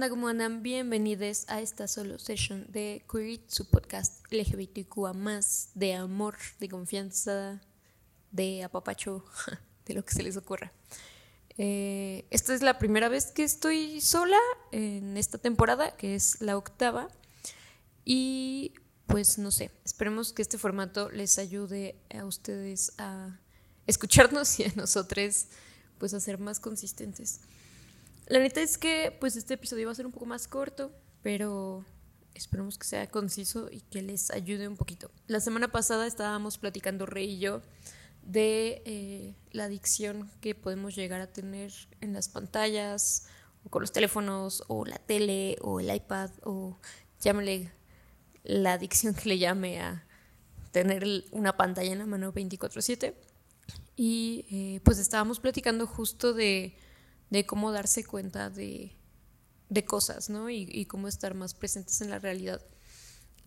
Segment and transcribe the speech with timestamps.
[0.00, 0.08] onda?
[0.08, 0.62] ¿Cómo andan?
[0.62, 5.12] Bienvenidos a esta solo session de Queer, su podcast LGBTQA
[5.74, 7.60] de amor, de confianza,
[8.30, 9.22] de apapacho,
[9.84, 10.72] de lo que se les ocurra.
[11.58, 14.38] Eh, esta es la primera vez que estoy sola
[14.72, 17.08] en esta temporada, que es la octava.
[18.02, 18.72] Y
[19.06, 23.38] pues no sé, esperemos que este formato les ayude a ustedes a
[23.86, 25.48] escucharnos y a nosotros
[25.98, 27.42] pues a ser más consistentes.
[28.30, 31.84] La neta es que pues este episodio va a ser un poco más corto, pero
[32.32, 35.10] esperemos que sea conciso y que les ayude un poquito.
[35.26, 37.60] La semana pasada estábamos platicando Rey y yo
[38.22, 43.26] de eh, la adicción que podemos llegar a tener en las pantallas,
[43.64, 46.78] o con los teléfonos, o la tele, o el iPad, o
[47.20, 47.72] llámale
[48.44, 50.06] la adicción que le llame a
[50.70, 53.12] tener una pantalla en la mano 24/7.
[53.96, 56.76] Y eh, pues estábamos platicando justo de,
[57.46, 58.96] cómo darse cuenta de,
[59.86, 60.50] cosas, ¿no?
[60.50, 62.60] Y, y, cómo estar más presentes en la realidad.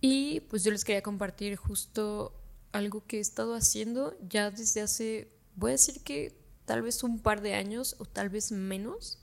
[0.02, 2.34] Y pues yo les quería compartir justo
[2.72, 7.20] algo que he estado haciendo ya desde hace, voy a decir que tal vez un
[7.20, 9.20] par de años o tal vez menos.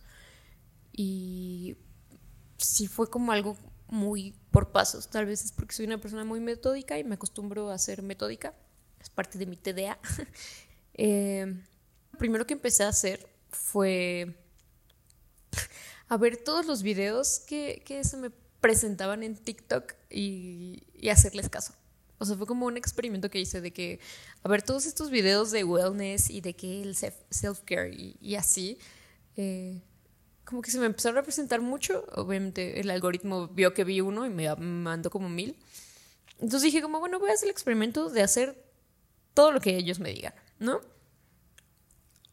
[0.93, 1.77] Y
[2.59, 3.57] sí fue como algo
[3.89, 5.09] muy por pasos.
[5.11, 8.55] Tal vez es porque soy una persona muy metódica y me acostumbro a ser metódica.
[9.01, 9.99] Es parte de mi TDA.
[10.95, 11.63] eh,
[12.19, 14.37] primero que empecé a hacer fue
[16.11, 18.31] a ver todos los videos que, que se me
[18.61, 21.73] presentaban en TikTok y, y hacerles caso.
[22.19, 24.01] O sea, fue como un experimento que hice de que,
[24.43, 28.77] a ver, todos estos videos de wellness y de que el self-care y, así,
[29.37, 29.81] eh,
[30.45, 32.05] como que se me empezaron a presentar mucho.
[32.17, 35.57] Obviamente el algoritmo vio que vi uno y me mandó como mil.
[36.41, 38.63] Entonces dije como, bueno, voy a hacer el experimento de hacer
[39.33, 40.81] todo lo que ellos me digan, ¿no?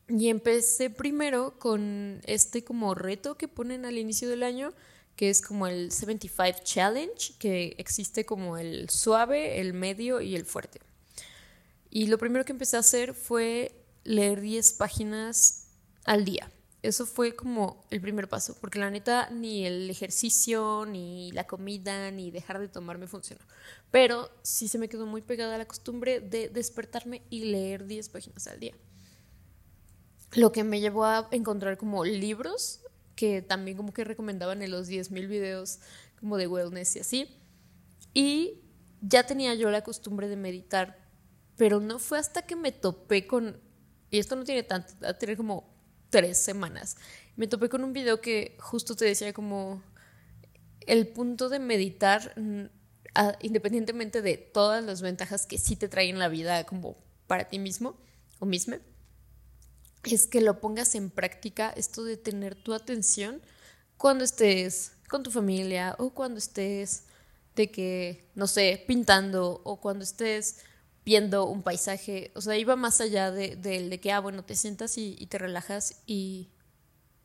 [0.10, 4.74] Y empecé primero con este como reto que ponen al inicio del año,
[5.18, 10.46] que es como el 75 Challenge, que existe como el suave, el medio y el
[10.46, 10.80] fuerte.
[11.90, 15.68] Y lo primero que empecé a hacer fue leer 10 páginas
[16.06, 16.50] al día.
[16.84, 22.12] Eso fue como el primer paso, porque la neta ni el ejercicio, ni la comida,
[22.12, 23.42] ni dejar de tomar me funcionó.
[23.92, 28.48] Pero sí se me quedó muy pegada la costumbre de despertarme y leer 10 páginas
[28.48, 28.74] al día.
[30.34, 32.82] Lo que me llevó a encontrar como libros
[33.18, 35.80] que también como que recomendaban en los 10.000 videos
[36.20, 37.28] como de wellness y así.
[38.14, 38.62] Y
[39.02, 41.10] ya tenía yo la costumbre de meditar,
[41.58, 43.60] pero no fue hasta que me topé con,
[44.10, 45.76] y esto no tiene tanto, a tener como
[46.10, 46.96] tres semanas,
[47.36, 49.84] me topé con un video que justo te decía como
[50.82, 52.34] el punto de meditar,
[53.42, 57.98] independientemente de todas las ventajas que sí te traen la vida como para ti mismo
[58.40, 58.80] o misma,
[60.04, 63.42] es que lo pongas en práctica, esto de tener tu atención
[63.98, 67.04] cuando estés con tu familia o cuando estés
[67.56, 70.60] de que, no sé, pintando o cuando estés
[71.04, 74.98] viendo un paisaje, o sea, iba más allá de, de, que, ah, bueno, te sientas
[74.98, 76.50] y, y, te relajas y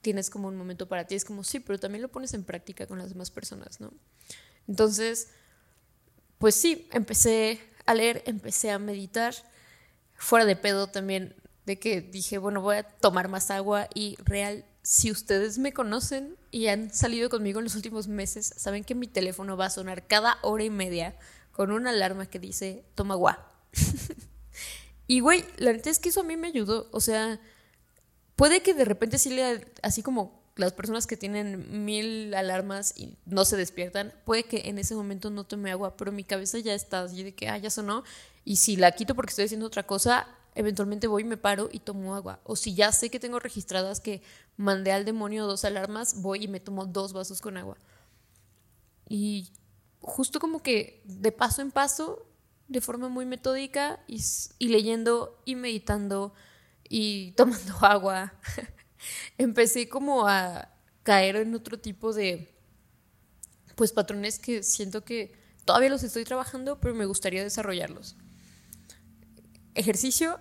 [0.01, 2.87] tienes como un momento para ti, es como, sí, pero también lo pones en práctica
[2.87, 3.93] con las demás personas, ¿no?
[4.69, 5.29] Entonces,
[6.39, 9.35] pues sí, empecé a leer, empecé a meditar,
[10.15, 11.35] fuera de pedo también
[11.67, 16.37] de que dije, bueno, voy a tomar más agua y real, si ustedes me conocen
[16.51, 20.07] y han salido conmigo en los últimos meses, saben que mi teléfono va a sonar
[20.07, 21.17] cada hora y media
[21.53, 23.49] con una alarma que dice, toma agua.
[25.07, 27.41] y güey, la verdad es que eso a mí me ayudó, o sea,
[28.35, 33.17] puede que de repente sí le, así como las personas que tienen mil alarmas y
[33.25, 36.75] no se despiertan, puede que en ese momento no tome agua, pero mi cabeza ya
[36.75, 38.03] está así de que, ah, ya sonó,
[38.45, 42.15] y si la quito porque estoy haciendo otra cosa, eventualmente voy, me paro y tomo
[42.15, 42.41] agua.
[42.45, 44.23] O si ya sé que tengo registradas que
[44.57, 47.79] mandé al demonio dos alarmas, voy y me tomo dos vasos con agua.
[49.09, 49.53] Y
[50.01, 52.27] justo como que de paso en paso,
[52.69, 54.23] de forma muy metódica y,
[54.69, 56.35] leyendo y meditando
[56.89, 58.35] y tomando agua,
[59.39, 60.69] empecé como a
[61.03, 62.55] caer en otro tipo de
[63.75, 65.35] pues patrones que siento que
[65.65, 68.17] todavía los estoy trabajando, pero me gustaría desarrollarlos
[69.75, 70.39] ejercicio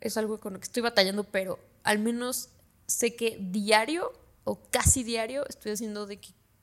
[0.00, 2.48] es algo con lo que estoy batallando, pero al menos
[2.86, 4.12] sé que diario
[4.44, 6.20] o casi diario estoy haciendo de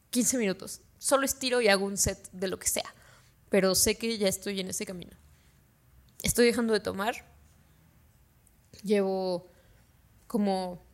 [0.10, 0.82] 15 minutos.
[0.98, 2.94] Solo estiro y hago un set de lo que sea,
[3.50, 5.16] pero sé que ya estoy en ese camino.
[6.22, 7.26] Estoy dejando de tomar.
[8.84, 9.50] Llevo
[10.28, 10.86] como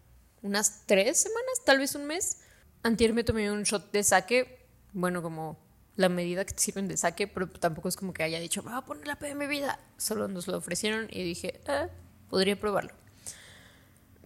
[0.42, 2.42] unas tres semanas, tal vez un mes.
[2.84, 5.65] Antier me tomé un shot de saque, bueno, como
[5.96, 8.72] la medida que te sirven de saque, pero tampoco es como que haya dicho, me
[8.72, 9.80] voy a poner la P de mi vida.
[9.98, 11.88] Solo nos lo ofrecieron y dije, ah,
[12.30, 12.94] podría probarlo.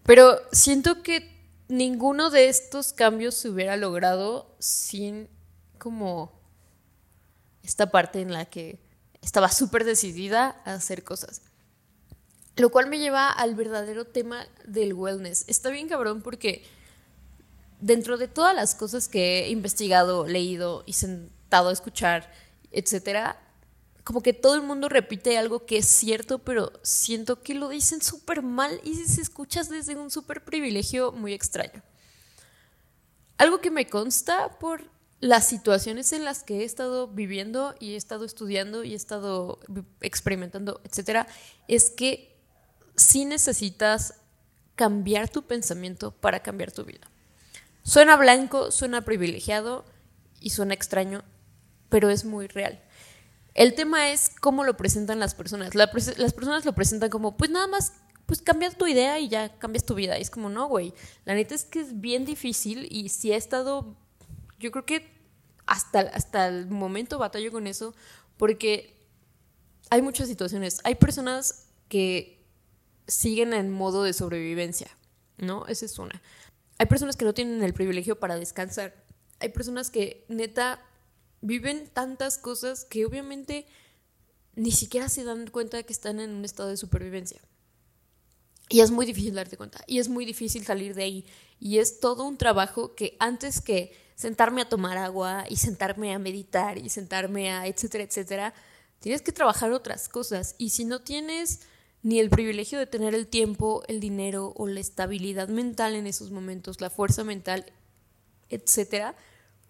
[0.03, 5.29] Pero siento que ninguno de estos cambios se hubiera logrado sin
[5.77, 6.31] como
[7.63, 8.79] esta parte en la que
[9.21, 11.41] estaba súper decidida a hacer cosas.
[12.55, 15.45] Lo cual me lleva al verdadero tema del wellness.
[15.47, 16.63] Está bien cabrón porque
[17.79, 20.93] dentro de todas las cosas que he investigado, leído y
[21.51, 22.31] a escuchar,
[22.71, 23.39] etcétera,
[24.03, 28.01] como que todo el mundo repite algo que es cierto, pero siento que lo dicen
[28.01, 31.83] súper mal y se escuchas desde un súper privilegio muy extraño.
[33.37, 37.97] Algo que me consta por las situaciones en las que he estado viviendo y he
[37.97, 39.59] estado estudiando y he estado
[40.01, 41.27] experimentando, etcétera,
[41.67, 42.35] es que
[42.95, 44.15] sí necesitas
[44.75, 47.09] cambiar tu pensamiento para cambiar tu vida.
[47.83, 49.85] Suena blanco, suena privilegiado
[50.39, 51.23] y suena extraño,
[51.89, 52.81] pero es muy real.
[53.53, 55.75] El tema es cómo lo presentan las personas.
[55.75, 55.89] las
[56.33, 57.93] personas lo presentan como, pues nada más,
[58.25, 60.17] pues cambias tu idea y ya cambias tu vida.
[60.17, 60.93] Y es como, no, güey.
[61.25, 63.97] La neta es que es bien difícil y si he estado,
[64.59, 65.11] yo creo que
[65.65, 67.93] hasta, hasta el momento batallo con eso
[68.37, 68.95] porque
[69.89, 70.79] hay muchas situaciones.
[70.83, 72.45] Hay personas que
[73.07, 74.87] siguen en modo de sobrevivencia,
[75.37, 75.65] ¿no?
[75.67, 76.21] Esa es una.
[76.77, 78.95] Hay personas que no tienen el privilegio para descansar.
[79.39, 80.81] Hay personas que neta
[81.41, 83.65] viven tantas cosas que obviamente
[84.55, 87.41] ni siquiera se dan cuenta de que están en un estado de supervivencia.
[88.67, 89.83] Y es muy difícil darte cuenta.
[89.87, 91.25] Y es muy difícil salir de ahí.
[91.59, 96.19] Y es todo un trabajo que antes que sentarme a tomar agua y sentarme a
[96.19, 98.53] meditar y sentarme a etcétera, etcétera,
[98.99, 100.55] tienes que trabajar otras cosas.
[100.57, 101.61] Y si no tienes
[102.03, 106.31] ni el privilegio de tener el tiempo, el dinero o la estabilidad mental en esos
[106.31, 107.65] momentos, la fuerza mental,
[108.49, 109.15] etcétera,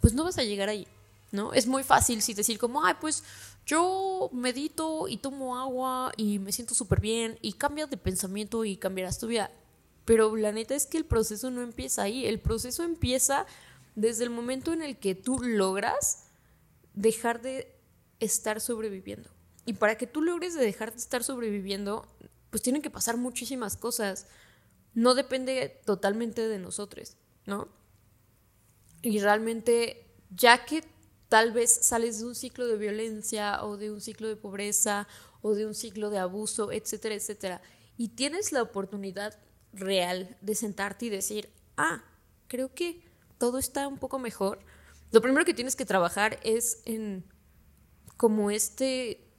[0.01, 0.88] pues no vas a llegar ahí.
[1.31, 1.54] ¿No?
[1.54, 3.24] Es muy fácil si decir como, ay, pues
[3.66, 8.78] yo medito y tomo agua y me siento súper bien y cambias de pensamiento y
[8.78, 9.52] cambiarás tu vida.
[10.06, 13.46] Pero la neta es que el proceso no empieza ahí, el proceso empieza
[13.96, 16.26] desde el momento en el que tú logras
[16.96, 17.76] dejar de
[18.20, 19.30] estar sobreviviendo.
[19.66, 22.08] Y para que tú logres de dejar de estar sobreviviendo,
[22.50, 24.26] pues tienen que pasar muchísimas cosas.
[24.96, 27.68] No depende totalmente de nosotros, ¿no?
[29.04, 30.84] Y realmente, ya que
[31.30, 35.08] Tal vez sales de un ciclo de violencia o de un ciclo de pobreza
[35.42, 37.62] o de un ciclo de abuso, etcétera, etcétera.
[37.98, 39.40] Y tienes la oportunidad
[39.72, 42.04] real de sentarte y decir, ah,
[42.48, 43.04] creo que
[43.38, 44.60] todo está un poco mejor.
[45.12, 47.26] Lo primero que tienes que trabajar es en
[48.18, 49.31] como este,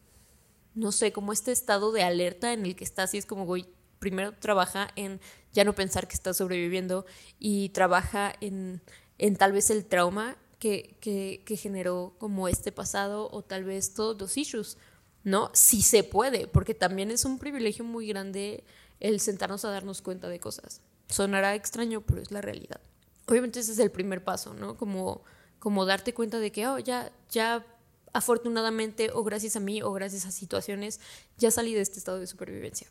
[0.75, 3.67] no sé, como este estado de alerta en el que estás y es como, voy,
[3.99, 5.21] primero trabaja en
[5.53, 7.05] ya no pensar que estás sobreviviendo
[7.39, 8.81] y trabaja en,
[9.19, 14.37] en tal vez el trauma que, generó como este pasado o tal vez todos los
[14.37, 14.77] issues,
[15.25, 15.51] ¿no?
[15.55, 18.63] Si se puede, porque también es un privilegio muy grande
[19.01, 20.83] el sentarnos a darnos cuenta de cosas.
[21.09, 22.81] Sonará extraño, pero es la realidad.
[23.27, 24.77] Obviamente ese es el primer paso, ¿no?
[24.77, 25.25] Como,
[25.59, 27.65] como darte cuenta de que, oh, ya, ya
[28.13, 31.01] afortunadamente o gracias a mí o gracias a situaciones,
[31.39, 32.87] ya salí de este estado de supervivencia.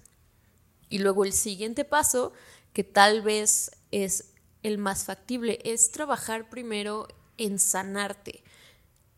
[0.90, 2.34] Y luego el siguiente paso,
[2.74, 4.34] que tal vez es
[4.64, 7.08] el más factible, es trabajar primero
[7.40, 8.44] en sanarte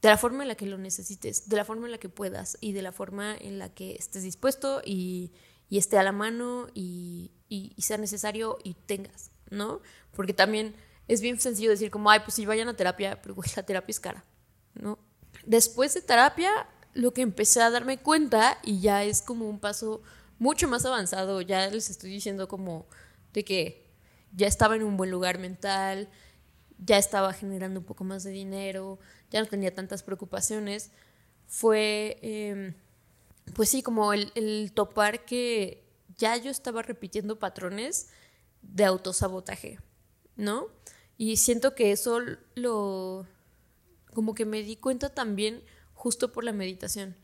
[0.01, 2.57] de la forma en la que lo necesites, de la forma en la que puedas
[2.59, 5.31] y de la forma en la que estés dispuesto y,
[5.69, 7.31] esté a la mano y,
[7.78, 9.81] sea necesario y tengas, ¿no?
[10.11, 10.75] Porque también
[11.07, 13.99] es bien sencillo decir como, ay, pues si vayan a terapia, pero la terapia es
[13.99, 14.25] cara,
[14.73, 14.99] ¿no?
[15.45, 16.51] Después de terapia,
[16.94, 20.01] lo que empecé a darme cuenta y ya es como un paso
[20.40, 22.87] mucho más avanzado, ya les estoy diciendo como
[23.31, 23.87] de que
[24.33, 26.09] ya estaba en un buen lugar mental,
[26.81, 30.92] ya estaba generando un poco más de dinero, ya no tenía tantas preocupaciones,
[31.47, 32.73] fue, em,
[33.54, 35.83] pues sí, como el, topar que
[36.18, 38.09] ya yo estaba repitiendo patrones
[38.61, 39.80] de autosabotaje,
[40.35, 40.68] ¿no?
[41.18, 42.19] Y siento que eso
[42.56, 43.28] lo,
[44.14, 47.16] como que me di cuenta también justo por la meditación.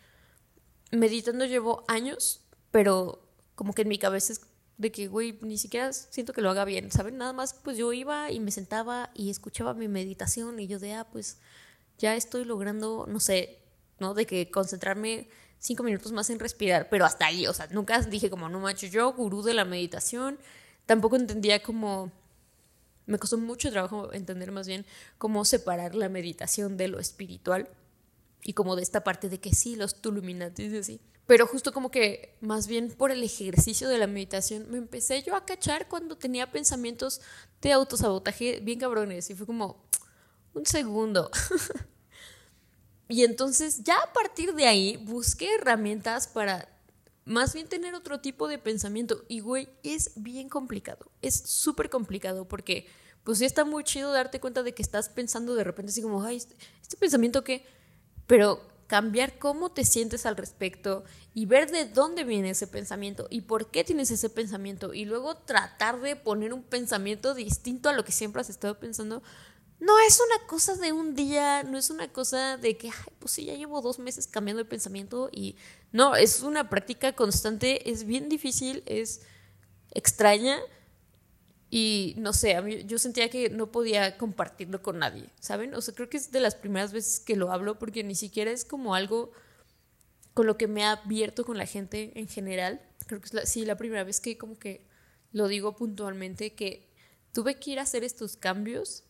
[0.92, 4.42] Meditando llevo años, pero como que en mi cabeza es
[4.78, 7.18] de que, güey, ni siquiera siento que lo haga bien, ¿saben?
[7.18, 10.94] Nada más, pues yo iba y me sentaba y escuchaba mi meditación y yo de,
[10.94, 11.40] ah, pues
[11.98, 13.60] ya estoy logrando, no sé,
[14.00, 14.14] ¿no?
[14.14, 15.30] De que concentrarme
[15.60, 18.86] cinco minutos más en respirar, pero hasta ahí, o sea, nunca dije como, no macho,
[18.86, 20.38] yo, gurú de la meditación,
[20.86, 22.12] tampoco entendía como,
[23.08, 24.86] me costó mucho trabajo entender más bien
[25.18, 27.68] cómo separar la meditación de lo espiritual
[28.44, 31.02] y como de esta parte de que sí, los tuluminatis y así.
[31.28, 35.36] Pero justo como que más bien por el ejercicio de la meditación me empecé yo
[35.36, 37.22] a cachar cuando tenía pensamientos
[37.62, 39.86] de autosabotaje bien cabrones y fue como
[40.54, 41.30] un segundo.
[43.10, 46.70] y entonces ya a partir de ahí busqué herramientas para
[47.26, 52.48] más bien tener otro tipo de pensamiento y güey, es bien complicado, es súper complicado
[52.48, 52.88] porque
[53.26, 56.24] pues sí está muy chido darte cuenta de que estás pensando de repente así como,
[56.24, 57.66] ay, este, este pensamiento qué,
[58.28, 61.04] pero cambiar cómo te sientes al respecto
[61.34, 65.36] y ver de dónde viene ese pensamiento y por qué tienes ese pensamiento y luego
[65.36, 69.22] tratar de poner un pensamiento distinto a lo que siempre has estado pensando,
[69.80, 73.34] no es una cosa de un día, no es una cosa de que, ay, pues
[73.34, 75.58] sí, ya llevo dos meses cambiando de pensamiento y
[75.92, 79.22] no, es una práctica constante, es bien difícil, es
[79.92, 80.60] extraña
[81.70, 85.74] y no sé, a mí, yo sentía que no podía compartirlo con nadie, ¿saben?
[85.76, 88.52] O sea, creo que es de las primeras veces que lo hablo porque ni siquiera
[88.52, 89.32] es como algo
[90.34, 92.82] con lo que me ha abierto con la gente en general.
[93.08, 94.88] Creo que es sí, la primera vez que como que
[95.34, 96.88] lo digo puntualmente, que
[97.34, 99.04] tuve que ir a hacer estos cambios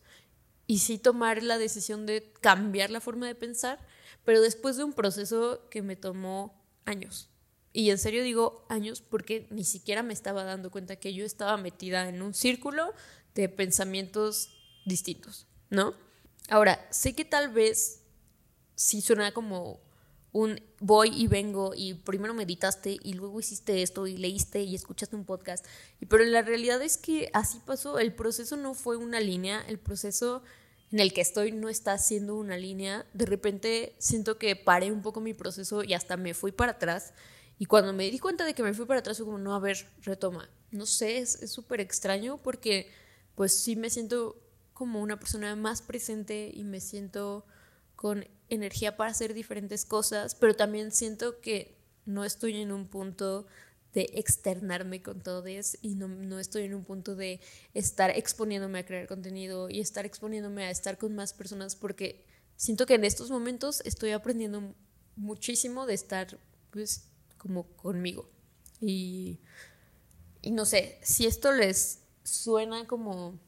[0.66, 3.78] y sí tomar la decisión de cambiar la forma de pensar,
[4.24, 7.30] pero después de un proceso que me tomó años.
[7.78, 11.56] Y en serio digo años porque ni siquiera me estaba dando cuenta que yo estaba
[11.56, 12.92] metida en un círculo
[13.36, 14.48] de pensamientos
[14.84, 15.94] distintos, ¿no?
[16.48, 18.00] Ahora, sé que tal vez
[18.74, 19.78] sí suena como
[20.32, 25.14] un voy y vengo y primero meditaste y luego hiciste esto y leíste y escuchaste
[25.14, 25.64] un podcast.
[26.08, 30.42] Pero la realidad es que así pasó, el proceso no fue una línea, el proceso
[30.90, 33.06] en el que estoy no está siendo una línea.
[33.14, 37.12] De repente siento que paré un poco mi proceso y hasta me fui para atrás.
[37.58, 39.58] Y cuando me di cuenta de que me fui para atrás, fue como, no, a
[39.58, 40.48] ver, retoma.
[40.70, 42.90] No sé, es súper extraño porque
[43.34, 44.36] pues sí me siento
[44.72, 47.46] como una persona más presente y me siento
[47.96, 53.46] con energía para hacer diferentes cosas, pero también siento que no estoy en un punto
[53.92, 57.40] de externarme con todo eso y no, no, estoy en un punto de
[57.74, 62.24] estar exponiéndome a crear contenido y estar exponiéndome a estar con más personas porque
[62.54, 64.74] siento que en estos momentos estoy aprendiendo
[65.16, 66.38] muchísimo de estar
[66.70, 68.28] pues como conmigo.
[68.80, 69.40] Y,
[70.42, 73.38] y no sé, si esto les suena como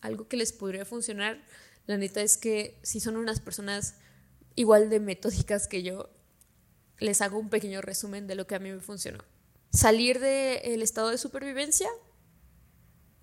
[0.00, 1.42] algo que les podría funcionar,
[1.86, 3.94] la neta es que si son unas personas
[4.54, 6.10] igual de metódicas que yo,
[6.98, 9.24] les hago un pequeño resumen de lo que a mí me funcionó.
[9.70, 11.88] Salir del estado de supervivencia,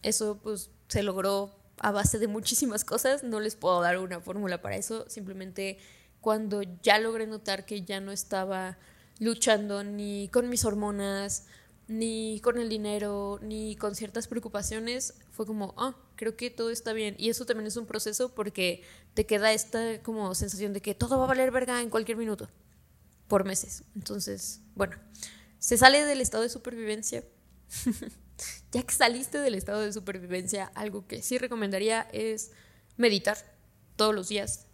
[0.01, 4.61] eso pues se logró a base de muchísimas cosas, no les puedo dar una fórmula
[4.61, 5.77] para eso, simplemente
[6.21, 8.77] cuando ya logré notar que ya no estaba
[9.19, 11.45] luchando ni con mis hormonas,
[11.87, 16.93] ni con el dinero, ni con ciertas preocupaciones, fue como, ah, creo que todo está
[16.93, 17.15] bien.
[17.17, 21.17] Y eso también es un proceso porque te queda esta como sensación de que todo
[21.17, 22.49] va a valer verga en cualquier minuto,
[23.27, 23.83] por meses.
[23.95, 24.97] Entonces, bueno,
[25.59, 27.23] se sale del estado de supervivencia.
[28.71, 32.51] ya que saliste del estado de supervivencia, algo que sí recomendaría es
[32.97, 33.37] meditar
[33.95, 34.64] todos los días.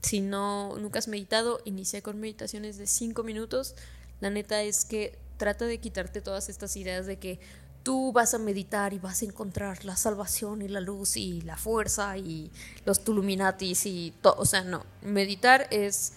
[0.00, 3.74] Si no, nunca has meditado, inicia con meditaciones de 5 minutos.
[4.20, 7.40] La neta es que trata de quitarte todas estas ideas de que
[7.82, 11.56] tú vas a meditar y vas a encontrar la salvación y la luz y la
[11.56, 12.50] fuerza y
[12.84, 14.36] los tuluminatis y todo.
[14.38, 14.84] O sea, no.
[15.02, 16.12] Meditar es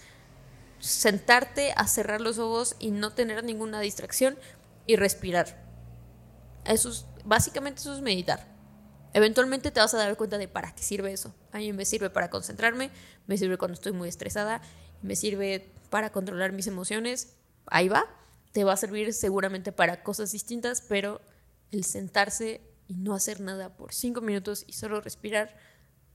[0.80, 4.36] sentarte a cerrar los ojos y no tener ninguna distracción
[4.86, 5.64] y respirar.
[6.64, 8.51] Eso es, básicamente eso es meditar.
[9.14, 11.34] Eventualmente te vas a dar cuenta de para qué sirve eso.
[11.52, 12.90] A mí me sirve para concentrarme,
[13.26, 14.62] me sirve cuando estoy muy estresada,
[15.02, 17.34] me sirve para controlar mis emociones.
[17.66, 18.06] Ahí va.
[18.52, 21.20] Te va a servir seguramente para cosas distintas, pero
[21.70, 25.56] el sentarse y no hacer nada por cinco minutos y solo respirar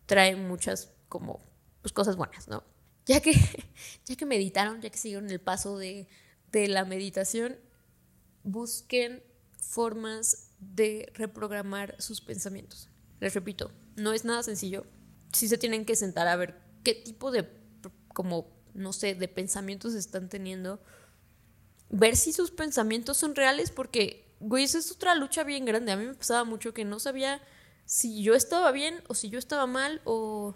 [0.06, 1.42] trae muchas como
[1.82, 2.64] pues, cosas buenas, ¿no?
[3.08, 3.34] ya que,
[4.06, 6.08] ya que meditaron, ya que siguieron el paso de,
[6.52, 7.58] de la meditación,
[8.44, 9.24] busquen
[9.60, 12.90] formas de reprogramar sus pensamientos.
[13.20, 14.86] Les repito, no es nada sencillo.
[15.34, 17.50] Sí se tienen que sentar a ver qué tipo de,
[18.14, 20.82] como, no sé, de pensamientos están teniendo.
[21.90, 25.92] Ver si sus pensamientos son reales, porque, güey, esa es otra lucha bien grande.
[25.92, 27.42] A mí me pasaba mucho que no sabía
[27.86, 30.56] si yo estaba bien o si yo estaba mal o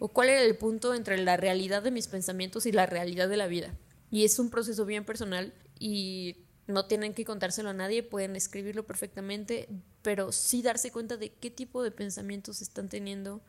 [0.00, 3.36] o cuál era el punto entre la realidad de mis pensamientos y la realidad de
[3.36, 3.74] la vida.
[4.10, 6.38] Y es un proceso bien personal y
[6.70, 9.68] no tienen que contárselo a nadie, pueden escribirlo perfectamente,
[10.02, 13.42] pero sí darse cuenta de qué tipo de pensamientos están teniendo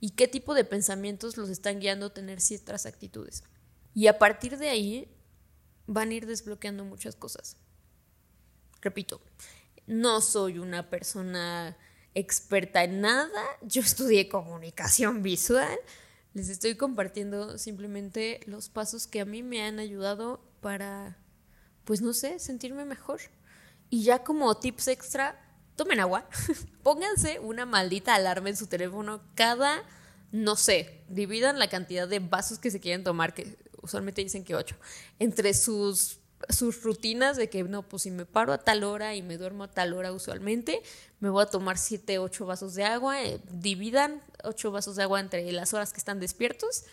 [0.00, 3.44] y qué tipo de pensamientos los están guiando a tener ciertas actitudes.
[3.94, 5.08] Y a partir de ahí
[5.86, 7.56] van a ir desbloqueando muchas cosas.
[8.80, 9.20] Repito,
[9.86, 11.76] no soy una persona
[12.14, 15.78] experta en nada, yo estudié comunicación visual,
[16.32, 21.16] les estoy compartiendo simplemente los pasos que a mí me han ayudado para,
[21.84, 23.20] pues no sé, sentirme mejor.
[23.90, 25.40] Y ya como tips extra,
[25.76, 26.28] tomen agua,
[26.82, 29.82] pónganse una maldita alarma en su teléfono cada,
[30.32, 34.54] no sé, dividan la cantidad de vasos que se quieren tomar, que usualmente dicen que
[34.54, 34.76] ocho,
[35.18, 39.22] entre sus sus rutinas de que no, pues si me paro a tal hora y
[39.22, 40.82] me duermo a tal hora usualmente,
[41.20, 45.20] me voy a tomar 7, 8 vasos de agua, eh, dividan 8 vasos de agua
[45.20, 46.84] entre las horas que están despiertos,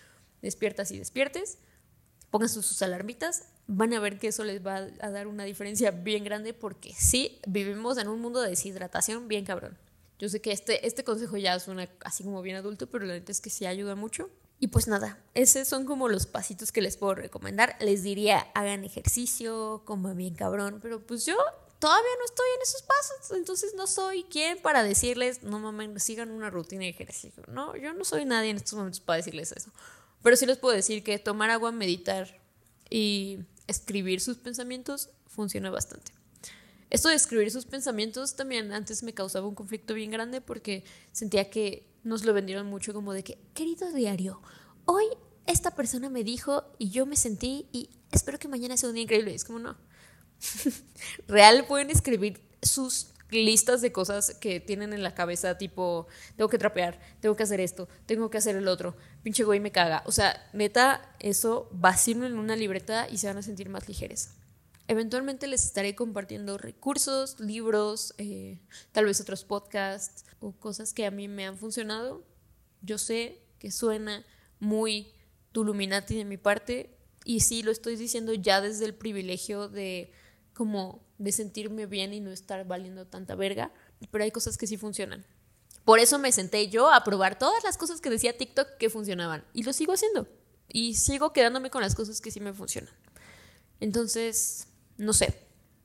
[0.41, 1.57] despiertas y despiertes,
[2.29, 6.23] pongan sus, alarmitas, van a ver que eso les va a dar una diferencia bien
[6.23, 9.77] grande porque sí, vivimos en un mundo de deshidratación bien cabrón.
[10.19, 13.31] Yo sé que este, este consejo ya suena así como bien adulto, pero la verdad
[13.31, 14.29] es que sí ayuda mucho.
[14.59, 17.75] Y pues nada, esos son como los pasitos que les puedo recomendar.
[17.79, 21.35] Les diría, hagan ejercicio, coman bien cabrón, pero pues yo
[21.79, 26.29] todavía no estoy en esos pasos, entonces no soy quien para decirles, no mames, sigan
[26.29, 27.41] una rutina de ejercicio.
[27.47, 29.71] No, yo no soy nadie en estos momentos para decirles eso.
[30.21, 32.40] Pero sí les puedo decir que tomar agua, meditar
[32.91, 36.11] y escribir sus pensamientos funciona bastante.
[36.91, 40.83] Esto de escribir sus pensamientos también antes me causaba un conflicto bien grande porque
[41.13, 44.41] sentía que nos lo vendieron mucho como de que, querido diario,
[44.85, 45.05] hoy
[45.47, 49.03] esta persona me dijo y yo me sentí y espero que mañana sea un día
[49.03, 49.33] increíble.
[49.33, 49.77] Es como no.
[51.27, 56.57] Real pueden escribir sus listas de cosas que tienen en la cabeza, tipo, tengo que
[56.57, 60.03] trapear, tengo que hacer esto, tengo que hacer el otro, pinche güey me caga.
[60.05, 64.29] O sea, neta, eso vacío en una libreta y se van a sentir más ligeros.
[64.87, 68.59] Eventualmente les estaré compartiendo recursos, libros, eh,
[68.91, 72.25] tal vez otros podcasts o cosas que a mí me han funcionado.
[72.81, 74.25] Yo sé que suena
[74.59, 75.13] muy
[75.53, 80.11] Tuluminati de mi parte y sí lo estoy diciendo ya desde el privilegio de
[80.53, 83.71] como de sentirme bien y no estar valiendo tanta verga,
[84.09, 85.23] pero hay cosas que sí funcionan.
[85.85, 89.43] Por eso me senté yo a probar todas las cosas que decía TikTok que funcionaban
[89.53, 90.27] y lo sigo haciendo
[90.67, 92.93] y sigo quedándome con las cosas que sí me funcionan.
[93.79, 95.35] Entonces, no sé,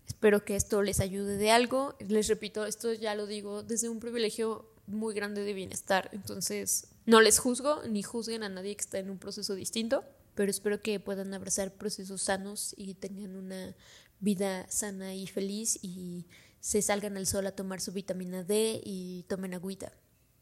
[0.06, 1.96] espero que esto les ayude de algo.
[1.98, 6.08] Les repito, esto ya lo digo desde un privilegio muy grande de bienestar.
[6.12, 10.50] Entonces, no les juzgo ni juzguen a nadie que está en un proceso distinto, pero
[10.50, 13.74] espero que puedan abrazar procesos sanos y tengan una
[14.20, 16.26] vida sana y feliz y
[16.60, 19.92] se salgan al sol a tomar su vitamina D y tomen agüita.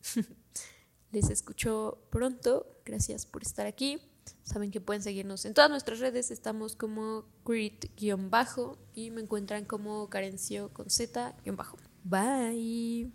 [1.12, 2.66] Les escucho pronto.
[2.84, 4.00] Gracias por estar aquí.
[4.42, 6.30] Saben que pueden seguirnos en todas nuestras redes.
[6.30, 11.78] Estamos como Crit-bajo y me encuentran como Carencio con Z-bajo.
[12.04, 13.12] Bye.